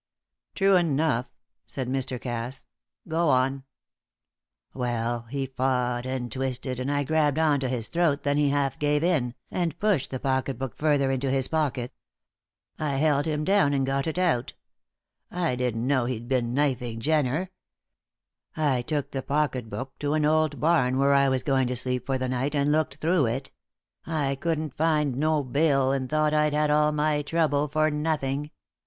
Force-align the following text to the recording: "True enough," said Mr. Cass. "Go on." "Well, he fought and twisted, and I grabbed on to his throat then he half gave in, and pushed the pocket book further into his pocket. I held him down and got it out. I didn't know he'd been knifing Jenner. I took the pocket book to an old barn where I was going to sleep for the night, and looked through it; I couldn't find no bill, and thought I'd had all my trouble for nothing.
"True 0.55 0.77
enough," 0.77 1.29
said 1.63 1.87
Mr. 1.87 2.19
Cass. 2.19 2.65
"Go 3.07 3.29
on." 3.29 3.65
"Well, 4.73 5.27
he 5.29 5.45
fought 5.45 6.07
and 6.07 6.31
twisted, 6.31 6.79
and 6.79 6.91
I 6.91 7.03
grabbed 7.03 7.37
on 7.37 7.59
to 7.59 7.69
his 7.69 7.87
throat 7.87 8.23
then 8.23 8.37
he 8.37 8.49
half 8.49 8.79
gave 8.79 9.03
in, 9.03 9.35
and 9.51 9.77
pushed 9.77 10.09
the 10.09 10.19
pocket 10.19 10.57
book 10.57 10.75
further 10.75 11.11
into 11.11 11.29
his 11.29 11.47
pocket. 11.47 11.93
I 12.79 12.95
held 12.95 13.27
him 13.27 13.43
down 13.43 13.75
and 13.75 13.85
got 13.85 14.07
it 14.07 14.17
out. 14.17 14.53
I 15.29 15.55
didn't 15.55 15.85
know 15.85 16.05
he'd 16.05 16.27
been 16.27 16.51
knifing 16.55 16.99
Jenner. 16.99 17.51
I 18.57 18.81
took 18.81 19.11
the 19.11 19.21
pocket 19.21 19.69
book 19.69 19.99
to 19.99 20.15
an 20.15 20.25
old 20.25 20.59
barn 20.59 20.97
where 20.97 21.13
I 21.13 21.29
was 21.29 21.43
going 21.43 21.67
to 21.67 21.75
sleep 21.75 22.07
for 22.07 22.17
the 22.17 22.27
night, 22.27 22.55
and 22.55 22.71
looked 22.71 22.95
through 22.95 23.27
it; 23.27 23.51
I 24.07 24.33
couldn't 24.33 24.73
find 24.73 25.15
no 25.15 25.43
bill, 25.43 25.91
and 25.91 26.09
thought 26.09 26.33
I'd 26.33 26.55
had 26.55 26.71
all 26.71 26.91
my 26.91 27.21
trouble 27.21 27.67
for 27.67 27.91
nothing. 27.91 28.49